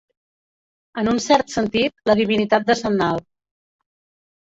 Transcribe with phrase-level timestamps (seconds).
[1.01, 3.25] En un cert sentit, la divinitat decennal.